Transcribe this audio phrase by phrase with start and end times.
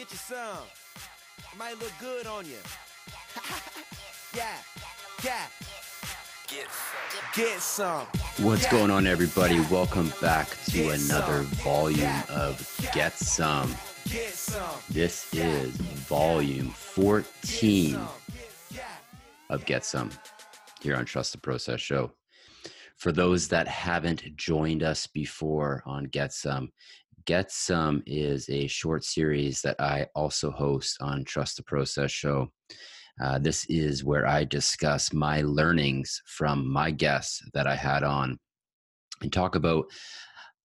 [0.00, 0.64] Get you some.
[1.36, 2.56] It might look good on you.
[4.34, 4.56] yeah,
[5.22, 5.44] yeah.
[6.48, 7.20] Get some.
[7.34, 8.06] Get some.
[8.38, 9.60] What's going on, everybody?
[9.70, 13.76] Welcome back to another volume of Get Some.
[14.08, 14.80] Get some.
[14.88, 18.00] This is volume 14
[19.50, 20.08] of Get Some
[20.80, 22.10] here on Trust the Process Show.
[22.96, 26.70] For those that haven't joined us before on Get Some,
[27.24, 32.50] Get Some is a short series that I also host on Trust the Process Show.
[33.22, 38.38] Uh, this is where I discuss my learnings from my guests that I had on
[39.20, 39.86] and talk about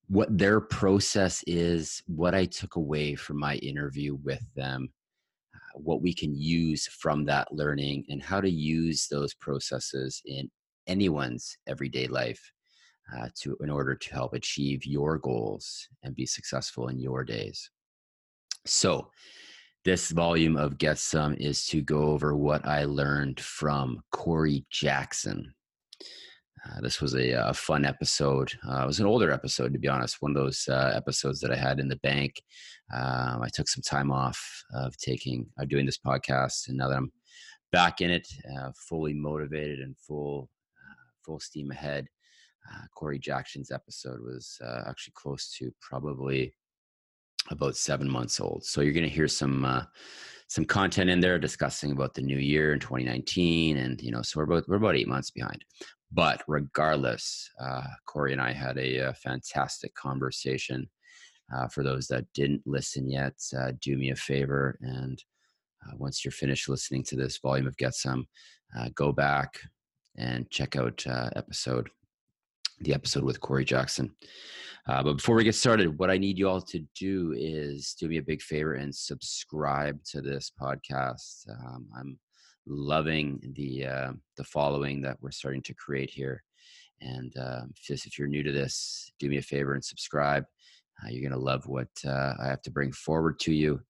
[0.07, 4.87] what their process is, what I took away from my interview with them,
[5.53, 10.49] uh, what we can use from that learning, and how to use those processes in
[10.87, 12.51] anyone's everyday life
[13.15, 17.69] uh, to in order to help achieve your goals and be successful in your days.
[18.65, 19.09] So,
[19.83, 25.53] this volume of Get Some is to go over what I learned from Corey Jackson.
[26.65, 28.51] Uh, this was a, uh fun episode.
[28.67, 30.17] Uh, it was an older episode, to be honest.
[30.21, 32.41] One of those uh, episodes that I had in the bank.
[32.91, 34.39] Um, I took some time off
[34.73, 37.11] of taking, uh, doing this podcast, and now that I'm
[37.71, 42.07] back in it, uh, fully motivated and full, uh, full steam ahead.
[42.73, 46.53] Uh, Corey Jackson's episode was uh, actually close to probably
[47.51, 48.65] about seven months old.
[48.65, 49.83] So you're going to hear some uh,
[50.47, 54.39] some content in there discussing about the new year in 2019, and you know, so
[54.39, 55.63] we're about we're about eight months behind.
[56.11, 60.89] But regardless, uh, Corey and I had a, uh fantastic conversation.
[61.55, 65.23] Uh, for those that didn't listen yet, uh, do me a favor and
[65.85, 68.25] uh, once you're finished listening to this volume of Get Some,
[68.75, 69.59] uh, go back
[70.17, 71.05] and check out
[71.35, 71.87] episode
[72.81, 74.11] the episode with Corey Jackson.
[74.87, 78.07] Uh, but before we get started, what I need you all to do is do
[78.07, 81.49] me a big favor and subscribe to this podcast.
[81.49, 82.19] Um, I'm
[82.67, 86.43] loving the uh, the following that we're starting to create here,
[87.01, 90.45] and um, just if you're new to this, do me a favor and subscribe.
[91.03, 93.81] Uh, you're gonna love what uh, I have to bring forward to you.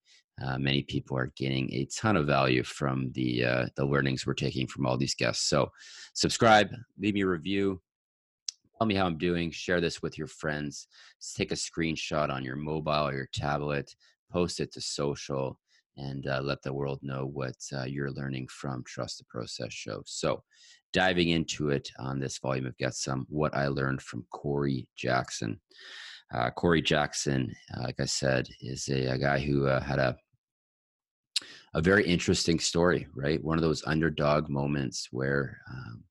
[0.43, 4.33] Uh, many people are gaining a ton of value from the uh, the learnings we're
[4.33, 5.49] taking from all these guests.
[5.49, 5.71] So,
[6.13, 7.81] subscribe, leave me a review,
[8.77, 9.51] tell me how I'm doing.
[9.51, 10.87] Share this with your friends.
[11.35, 13.95] Take a screenshot on your mobile or your tablet,
[14.31, 15.59] post it to social,
[15.97, 20.03] and uh, let the world know what uh, you're learning from Trust the Process Show.
[20.05, 20.43] So,
[20.93, 25.59] diving into it on this volume of Get Some, what I learned from Corey Jackson.
[26.33, 30.17] Uh, Corey Jackson, uh, like I said, is a, a guy who uh, had a
[31.75, 33.43] a very interesting story, right?
[33.43, 36.05] One of those underdog moments where um,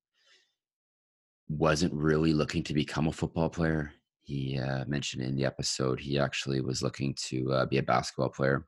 [1.49, 3.93] wasn't really looking to become a football player.
[4.23, 8.31] He uh, mentioned in the episode he actually was looking to uh, be a basketball
[8.31, 8.67] player,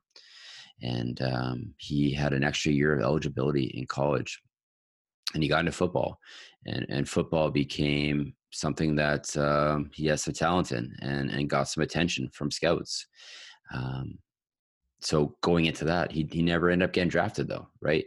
[0.81, 4.39] and um, he had an extra year of eligibility in college,
[5.33, 6.19] and he got into football,
[6.67, 11.67] and and football became something that um, he has some talent in, and and got
[11.69, 13.07] some attention from scouts.
[13.73, 14.19] Um,
[14.99, 18.05] so going into that, he he never ended up getting drafted though, right?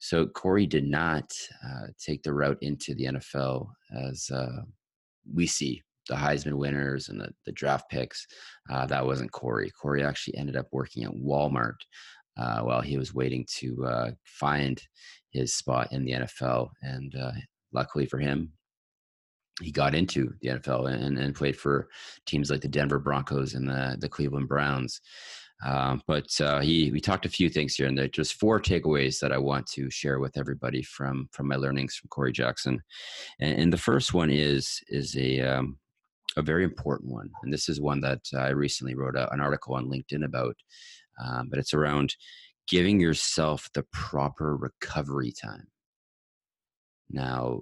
[0.00, 1.30] So Corey did not
[1.64, 3.68] uh, take the route into the NFL
[4.08, 4.62] as uh,
[5.32, 8.26] we see the Heisman winners and the, the draft picks.
[8.70, 9.70] Uh, that wasn't Corey.
[9.70, 11.76] Corey actually ended up working at Walmart
[12.36, 14.82] uh, while he was waiting to uh, find
[15.30, 16.70] his spot in the NFL.
[16.82, 17.32] And uh,
[17.72, 18.52] luckily for him,
[19.60, 21.88] he got into the NFL and, and played for
[22.24, 25.02] teams like the Denver Broncos and the, the Cleveland Browns.
[25.64, 29.18] Um, but uh, he, we talked a few things here, and there just four takeaways
[29.20, 32.80] that I want to share with everybody from from my learnings from Corey Jackson.
[33.40, 35.78] And, and the first one is is a um,
[36.36, 39.74] a very important one, and this is one that I recently wrote a, an article
[39.74, 40.56] on LinkedIn about.
[41.22, 42.14] Um, but it's around
[42.66, 45.66] giving yourself the proper recovery time.
[47.10, 47.60] Now,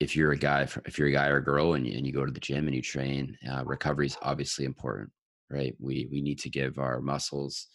[0.00, 2.12] if you're a guy, if you're a guy or a girl, and you, and you
[2.14, 5.10] go to the gym and you train, uh, recovery is obviously important
[5.50, 5.74] right?
[5.78, 7.66] We we need to give our muscles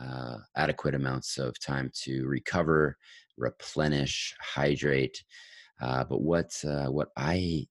[0.00, 2.96] uh, adequate amounts of time to recover,
[3.36, 5.22] replenish, hydrate.
[5.80, 7.66] Uh, but what uh, what I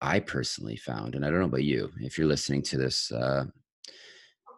[0.00, 3.44] I personally found, and I don't know about you, if you're listening to this, uh,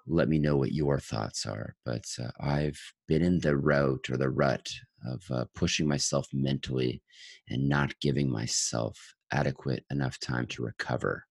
[0.06, 1.76] let me know what your thoughts are.
[1.84, 4.68] But uh, I've been in the route or the rut
[5.06, 7.02] of uh, pushing myself mentally
[7.48, 8.98] and not giving myself
[9.32, 11.24] adequate enough time to recover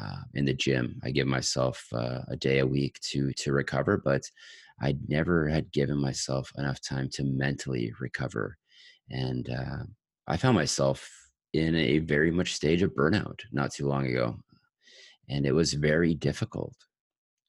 [0.00, 1.00] uh, in the gym.
[1.04, 4.22] I give myself uh, a day a week to to recover, but
[4.80, 8.56] I never had given myself enough time to mentally recover,
[9.10, 9.84] and uh,
[10.26, 11.08] I found myself
[11.52, 14.36] in a very much stage of burnout not too long ago,
[15.28, 16.74] and it was very difficult.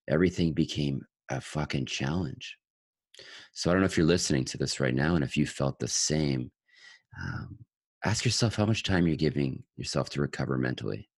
[0.08, 2.58] Everything became a fucking challenge.
[3.54, 5.80] So I don't know if you're listening to this right now and if you felt
[5.80, 6.52] the same.
[7.20, 7.58] Um,
[8.04, 11.10] ask yourself how much time you're giving yourself to recover mentally.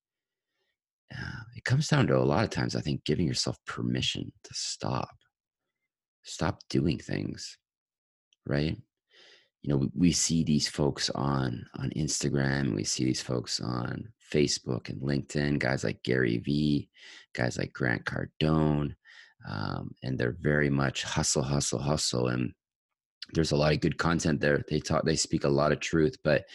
[1.55, 5.15] It comes down to a lot of times, I think, giving yourself permission to stop,
[6.23, 7.57] stop doing things,
[8.45, 8.77] right?
[9.63, 14.07] You know, we, we see these folks on on Instagram, we see these folks on
[14.31, 16.89] Facebook and LinkedIn, guys like Gary Vee,
[17.33, 18.93] guys like Grant Cardone,
[19.49, 22.27] um, and they're very much hustle, hustle, hustle.
[22.27, 22.53] And
[23.33, 24.63] there's a lot of good content there.
[24.69, 26.15] They talk, they speak a lot of truth.
[26.23, 26.45] But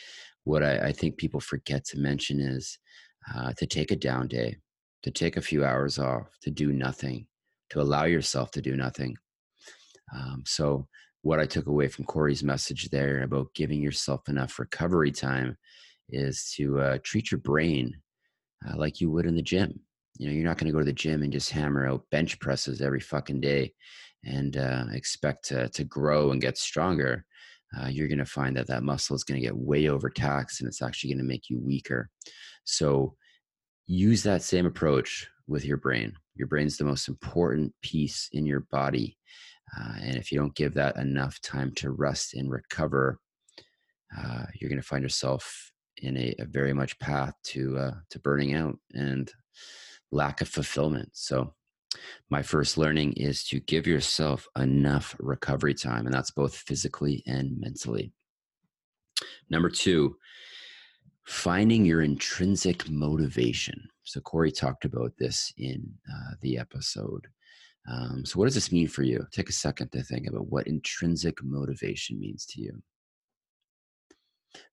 [0.44, 2.78] what I, I think people forget to mention is
[3.34, 4.56] uh, to take a down day,
[5.02, 7.26] to take a few hours off, to do nothing,
[7.70, 9.16] to allow yourself to do nothing.
[10.14, 10.86] Um, so,
[11.22, 15.56] what I took away from Corey's message there about giving yourself enough recovery time
[16.08, 17.96] is to uh, treat your brain
[18.68, 19.80] uh, like you would in the gym.
[20.18, 22.38] You know, you're not going to go to the gym and just hammer out bench
[22.40, 23.72] presses every fucking day
[24.24, 27.24] and uh, expect to, to grow and get stronger.
[27.78, 30.68] Uh, you're going to find that that muscle is going to get way overtaxed and
[30.68, 32.10] it's actually going to make you weaker.
[32.64, 33.14] So
[33.86, 36.14] use that same approach with your brain.
[36.34, 39.16] Your brain's the most important piece in your body.
[39.76, 43.18] Uh, and if you don't give that enough time to rest and recover,
[44.16, 48.18] uh, you're going to find yourself in a, a very much path to uh, to
[48.18, 49.30] burning out and
[50.10, 51.08] lack of fulfillment.
[51.12, 51.54] So,
[52.30, 57.58] my first learning is to give yourself enough recovery time, and that's both physically and
[57.58, 58.12] mentally.
[59.50, 60.16] Number two,
[61.24, 63.88] finding your intrinsic motivation.
[64.04, 67.28] So, Corey talked about this in uh, the episode.
[67.90, 69.26] Um, so, what does this mean for you?
[69.30, 72.82] Take a second to think about what intrinsic motivation means to you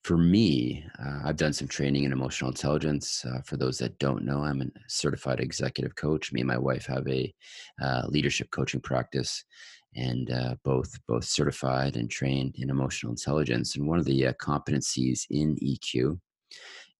[0.04, 3.24] for me, uh, I've done some training in emotional intelligence.
[3.26, 6.32] Uh, for those that don't know, I'm a certified executive coach.
[6.32, 7.34] Me and my wife have a
[7.82, 9.44] uh, leadership coaching practice,
[9.96, 13.76] and uh, both both certified and trained in emotional intelligence.
[13.76, 16.20] And one of the uh, competencies in EQ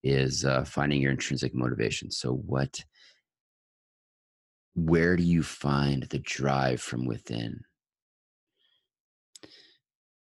[0.04, 2.12] is uh, finding your intrinsic motivation.
[2.12, 2.84] So, what,
[4.76, 7.62] where do you find the drive from within?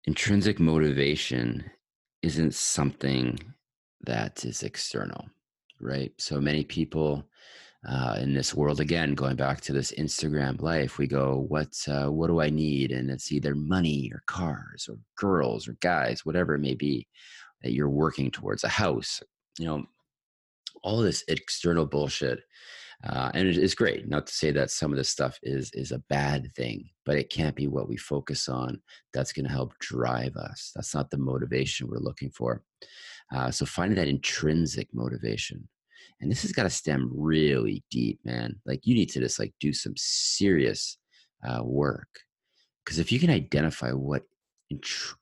[0.05, 1.69] Intrinsic motivation
[2.21, 3.39] isn't something
[4.01, 5.25] that is external,
[5.79, 6.11] right?
[6.17, 7.27] So many people
[7.87, 11.77] uh, in this world, again, going back to this Instagram life, we go, "What?
[11.87, 16.25] Uh, what do I need?" And it's either money or cars or girls or guys,
[16.25, 17.07] whatever it may be
[17.61, 19.21] that you're working towards, a house,
[19.59, 19.85] you know,
[20.83, 22.39] all this external bullshit
[23.03, 24.07] uh, and it's great.
[24.07, 27.29] Not to say that some of this stuff is is a bad thing, but it
[27.29, 28.81] can't be what we focus on.
[29.13, 30.71] That's going to help drive us.
[30.75, 32.63] That's not the motivation we're looking for.
[33.33, 35.67] Uh, so finding that intrinsic motivation,
[36.21, 38.55] and this has got to stem really deep, man.
[38.65, 40.97] Like you need to just like do some serious
[41.47, 42.09] uh, work,
[42.83, 44.23] because if you can identify what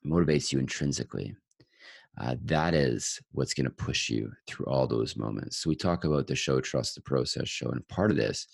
[0.05, 1.35] motivates you intrinsically,
[2.19, 5.57] uh, that is what's going to push you through all those moments.
[5.57, 8.47] So we talk about the show Trust the Process show, and part of this,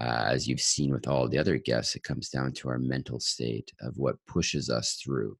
[0.00, 3.18] uh, as you've seen with all the other guests, it comes down to our mental
[3.18, 5.36] state of what pushes us through.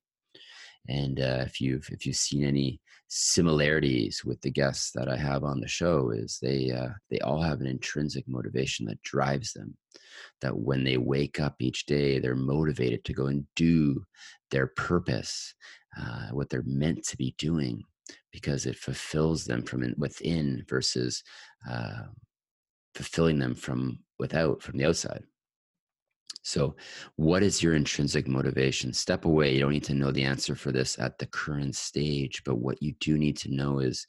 [0.88, 5.44] And uh, if you've if you've seen any similarities with the guests that I have
[5.44, 9.76] on the show, is they uh, they all have an intrinsic motivation that drives them.
[10.40, 14.05] That when they wake up each day, they're motivated to go and do
[14.51, 15.55] their purpose
[15.98, 17.82] uh, what they're meant to be doing
[18.32, 21.22] because it fulfills them from within versus
[21.69, 22.05] uh,
[22.94, 25.22] fulfilling them from without from the outside
[26.43, 26.77] so
[27.17, 28.93] what is your intrinsic motivation?
[28.93, 32.43] Step away you don't need to know the answer for this at the current stage
[32.44, 34.06] but what you do need to know is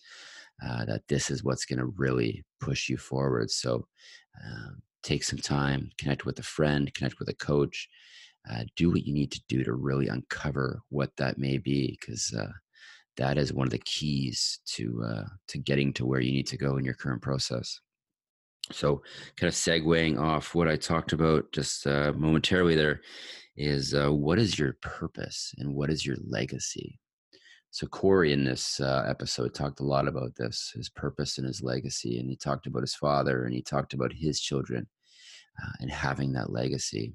[0.66, 3.50] uh, that this is what's going to really push you forward.
[3.50, 3.88] So
[4.38, 4.72] uh,
[5.04, 7.88] take some time connect with a friend connect with a coach
[8.50, 12.34] uh, do what you need to do to really uncover what that may be because
[12.38, 12.52] uh,
[13.18, 16.58] that is one of the keys to uh, to getting to where you need to
[16.58, 17.80] go in your current process
[18.72, 19.02] so
[19.36, 23.02] kind of segueing off what i talked about just uh, momentarily there
[23.60, 26.98] is uh, what is your purpose and what is your legacy?
[27.72, 31.62] So corey in this uh, episode talked a lot about this his purpose and his
[31.62, 34.88] legacy and he talked about his father and he talked about his children
[35.82, 37.14] and having that legacy.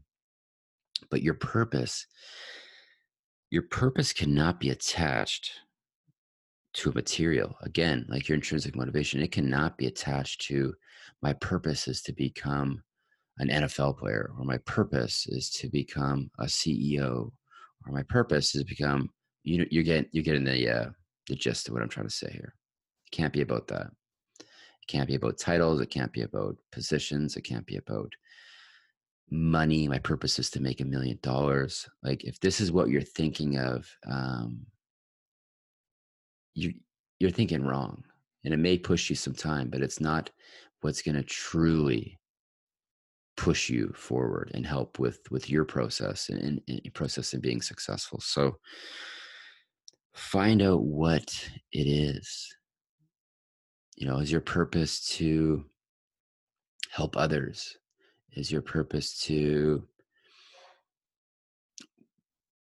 [1.11, 2.07] But your purpose,
[3.51, 5.51] your purpose cannot be attached
[6.75, 7.57] to a material.
[7.63, 10.75] Again, like your intrinsic motivation, it cannot be attached to
[11.23, 12.83] my purpose is to become
[13.39, 17.31] an NFL player, or my purpose is to become a CEO,
[17.87, 19.11] or my purpose is to become
[19.43, 20.89] you know you're getting you're getting the uh,
[21.29, 22.55] the gist of what I'm trying to say here.
[23.07, 23.91] It can't be about that.
[24.41, 25.81] It can't be about titles.
[25.81, 27.37] It can't be about positions.
[27.37, 28.13] It can't be about
[29.31, 33.01] money my purpose is to make a million dollars like if this is what you're
[33.01, 34.65] thinking of um
[36.55, 36.75] you
[37.21, 38.03] you're thinking wrong
[38.45, 40.31] and it may push you some time but it's not
[40.81, 42.19] what's going to truly
[43.37, 48.21] push you forward and help with with your process and, and process and being successful.
[48.21, 48.57] So
[50.13, 51.33] find out what
[51.73, 52.55] it is.
[53.97, 55.65] You know is your purpose to
[56.91, 57.77] help others?
[58.33, 59.87] Is your purpose to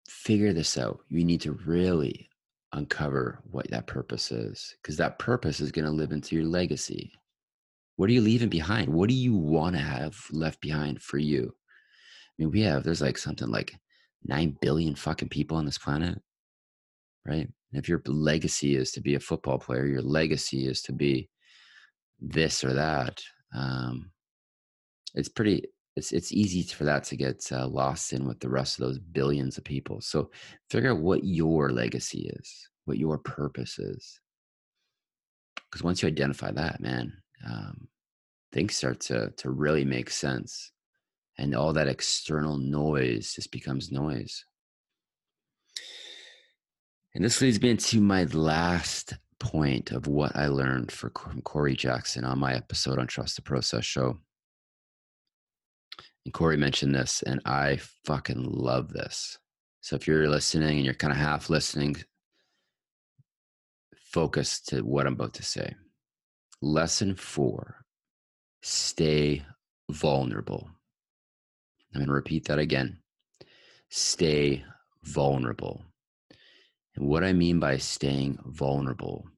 [0.07, 0.99] figure this out?
[1.09, 2.29] You need to really
[2.73, 7.11] uncover what that purpose is because that purpose is going to live into your legacy.
[7.95, 8.89] What are you leaving behind?
[8.89, 11.53] What do you want to have left behind for you?
[11.53, 13.73] I mean we have there's like something like
[14.25, 16.19] 9 billion fucking people on this planet
[17.25, 17.47] right?
[17.73, 21.29] And if your legacy is to be a football player your legacy is to be
[22.19, 23.21] this or that
[23.55, 24.11] um,
[25.15, 25.65] it's pretty
[25.97, 28.99] it's it's easy for that to get uh, lost in with the rest of those
[28.99, 29.99] billions of people.
[29.99, 30.29] So
[30.69, 34.19] figure out what your legacy is, what your purpose is,
[35.65, 37.11] because once you identify that, man,
[37.45, 37.87] um,
[38.53, 40.71] things start to to really make sense,
[41.39, 44.45] and all that external noise just becomes noise.
[47.15, 51.75] And this leads me into my last point of what I learned for, from Corey
[51.75, 54.19] Jackson on my episode on Trust the Process show.
[56.27, 59.39] And Corey mentioned this, and I fucking love this.
[59.79, 61.95] So if you're listening and you're kind of half listening,
[63.95, 65.73] focus to what I'm about to say.
[66.61, 67.85] Lesson four
[68.61, 69.45] stay
[69.89, 70.69] vulnerable.
[71.95, 72.97] I'm going to repeat that again.
[73.87, 74.65] Stay
[75.03, 75.85] vulnerable.
[76.97, 79.29] And what I mean by staying vulnerable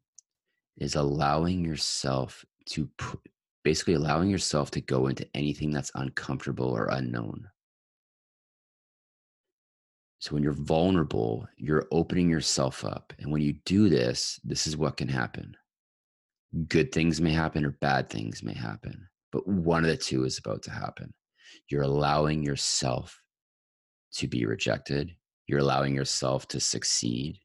[0.76, 2.90] is allowing yourself to
[3.64, 7.48] basically allowing yourself to go into anything that's uncomfortable or unknown.
[10.20, 13.14] So when you're vulnerable, you're opening yourself up.
[13.20, 15.56] And when you do this, this is what can happen.
[16.68, 20.38] Good things may happen or bad things may happen, but one of the two is
[20.38, 21.14] about to happen.
[21.70, 23.22] You're allowing yourself
[24.16, 25.16] to be rejected.
[25.48, 27.40] You're allowing yourself to succeed.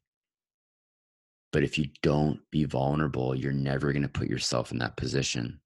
[1.55, 5.61] But if you don't be vulnerable, you're never going to put yourself in that position.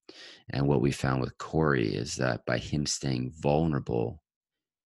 [0.52, 4.22] And what we found with Corey is that by him staying vulnerable,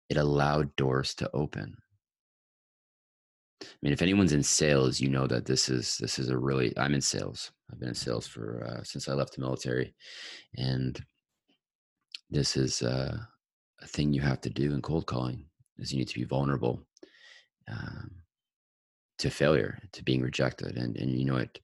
[0.10, 1.76] it allowed doors to open.
[3.64, 6.78] I mean, if anyone's in sales, you know that this is this is a really.
[6.78, 7.52] I'm in sales.
[7.72, 9.96] I've been in sales for uh, since I left the military,
[10.58, 11.04] and
[12.30, 13.18] this is uh,
[13.82, 15.44] a thing you have to do in cold calling.
[15.80, 16.86] Is you need to be vulnerable.
[17.68, 18.23] Um,
[19.24, 20.77] to failure, to being rejected.
[20.77, 21.60] And, and you know it,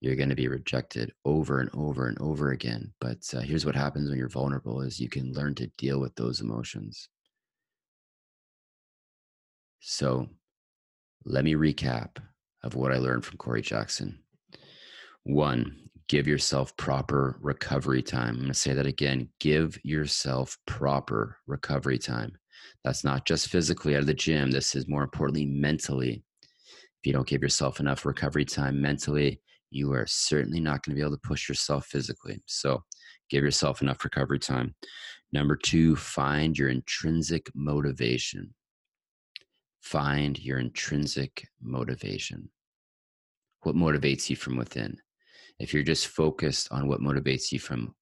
[0.00, 2.92] you're going to be rejected over and over and over again.
[3.00, 6.14] But uh, here's what happens when you're vulnerable is you can learn to deal with
[6.14, 7.08] those emotions.
[9.80, 10.26] So
[11.26, 12.16] let me recap
[12.64, 14.18] of what I learned from Corey Jackson.
[15.24, 15.76] One,
[16.08, 18.30] give yourself proper recovery time.
[18.30, 19.28] I'm going to say that again.
[19.38, 22.38] Give yourself proper recovery time.
[22.84, 24.50] That's not just physically out of the gym.
[24.50, 26.24] This is more importantly mentally.
[27.02, 29.40] If you don't give yourself enough recovery time mentally,
[29.70, 32.40] you are certainly not going to be able to push yourself physically.
[32.46, 32.84] So
[33.28, 34.76] give yourself enough recovery time.
[35.32, 38.54] Number two, find your intrinsic motivation.
[39.80, 42.50] Find your intrinsic motivation.
[43.62, 44.96] What motivates you from within?
[45.58, 47.96] If you're just focused on what motivates you from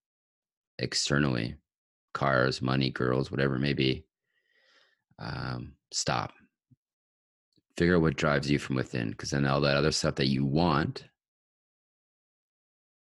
[0.78, 1.54] externally,
[2.12, 4.04] cars, money, girls, whatever it may be,
[5.19, 6.33] um, stop
[7.77, 10.45] figure out what drives you from within because then all that other stuff that you
[10.45, 11.05] want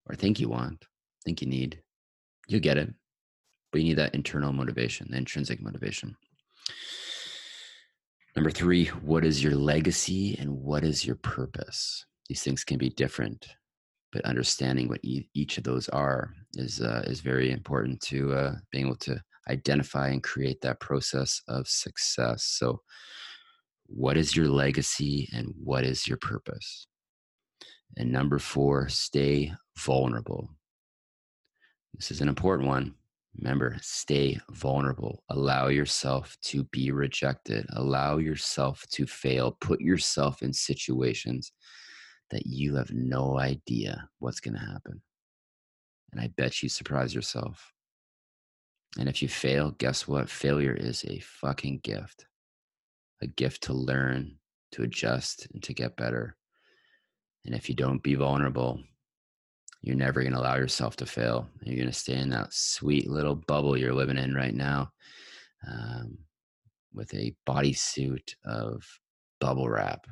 [0.06, 0.84] or think you want
[1.24, 1.82] think you need
[2.48, 2.92] you get it.
[3.70, 6.16] But you need that internal motivation the intrinsic motivation.
[8.34, 12.04] Number three what is your legacy and what is your purpose?
[12.28, 13.46] These things can be different
[14.12, 18.54] but understanding what e- each of those are is uh, is very important to uh,
[18.70, 22.44] being able to identify and create that process of success.
[22.44, 22.80] So
[23.92, 26.86] what is your legacy and what is your purpose?
[27.96, 30.48] And number four, stay vulnerable.
[31.94, 32.94] This is an important one.
[33.36, 35.24] Remember, stay vulnerable.
[35.28, 37.66] Allow yourself to be rejected.
[37.74, 39.56] Allow yourself to fail.
[39.60, 41.52] Put yourself in situations
[42.30, 45.02] that you have no idea what's going to happen.
[46.12, 47.72] And I bet you surprise yourself.
[48.98, 50.28] And if you fail, guess what?
[50.28, 52.26] Failure is a fucking gift
[53.22, 54.36] a gift to learn,
[54.72, 56.36] to adjust, and to get better.
[57.46, 58.80] And if you don't be vulnerable,
[59.82, 61.48] you're never going to allow yourself to fail.
[61.62, 64.92] You're going to stay in that sweet little bubble you're living in right now.
[65.66, 66.18] um,
[66.92, 68.82] with a bodysuit of
[69.40, 70.06] bubble wrap.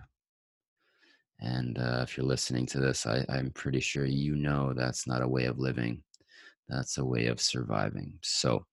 [1.41, 5.23] And uh, if you're listening to this, I, I'm pretty sure you know that's not
[5.23, 6.03] a way of living.
[6.69, 8.15] That's a way of surviving.
[8.23, 8.67] So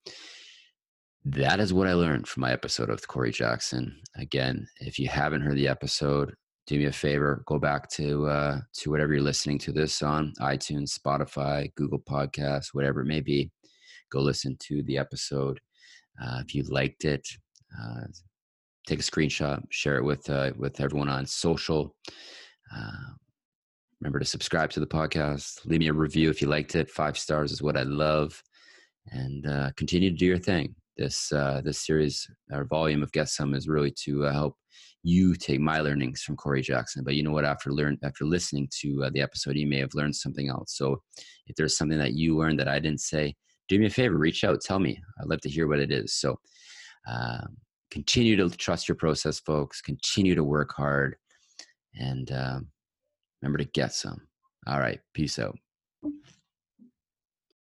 [1.28, 4.00] that is what I learned from my episode of Corey Jackson.
[4.16, 6.32] Again, if you haven't heard the episode,
[6.68, 10.32] do me a favor, go back to uh, to whatever you're listening to this on
[10.40, 13.50] iTunes, Spotify, Google Podcasts, whatever it may be.
[14.12, 15.58] Go listen to the episode.
[16.22, 17.26] Uh, if you liked it,
[17.76, 18.06] uh,
[18.86, 21.96] take a screenshot, share it with uh, with everyone on social.
[22.72, 23.14] Uh,
[24.00, 25.66] remember to subscribe to the podcast.
[25.66, 26.88] Leave me a review if you liked it.
[26.88, 28.40] Five stars is what I love,
[29.10, 30.76] and uh, continue to do your thing.
[30.96, 34.56] This uh, this series or volume of Get Some is really to uh, help
[35.02, 37.04] you take my learnings from Corey Jackson.
[37.04, 37.44] But you know what?
[37.44, 40.76] After learn after listening to uh, the episode, you may have learned something else.
[40.76, 41.02] So
[41.46, 43.34] if there's something that you learned that I didn't say,
[43.68, 45.00] do me a favor, reach out, tell me.
[45.20, 46.14] I'd love to hear what it is.
[46.14, 46.38] So.
[47.08, 47.56] Um,
[47.90, 49.80] continue to trust your process, folks.
[49.80, 51.16] Continue to work hard
[51.94, 52.68] and um,
[53.40, 54.20] remember to get some.
[54.66, 55.00] All right.
[55.14, 55.56] Peace out.